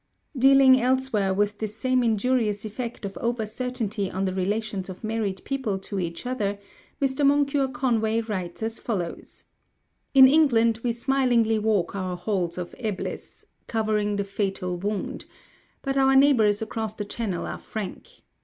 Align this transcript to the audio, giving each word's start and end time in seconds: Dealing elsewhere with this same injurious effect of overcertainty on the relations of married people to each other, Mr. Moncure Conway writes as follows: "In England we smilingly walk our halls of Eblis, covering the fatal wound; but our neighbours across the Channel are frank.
Dealing 0.35 0.81
elsewhere 0.81 1.31
with 1.31 1.59
this 1.59 1.75
same 1.75 2.01
injurious 2.01 2.65
effect 2.65 3.05
of 3.05 3.15
overcertainty 3.21 4.09
on 4.09 4.25
the 4.25 4.33
relations 4.33 4.89
of 4.89 5.03
married 5.03 5.45
people 5.45 5.77
to 5.77 5.99
each 5.99 6.25
other, 6.25 6.57
Mr. 6.99 7.23
Moncure 7.23 7.67
Conway 7.67 8.19
writes 8.21 8.63
as 8.63 8.79
follows: 8.79 9.43
"In 10.15 10.27
England 10.27 10.79
we 10.83 10.91
smilingly 10.91 11.59
walk 11.59 11.95
our 11.95 12.17
halls 12.17 12.57
of 12.57 12.73
Eblis, 12.79 13.45
covering 13.67 14.15
the 14.15 14.23
fatal 14.23 14.75
wound; 14.75 15.27
but 15.83 15.97
our 15.97 16.15
neighbours 16.15 16.63
across 16.63 16.95
the 16.95 17.05
Channel 17.05 17.45
are 17.45 17.59
frank. 17.59 18.23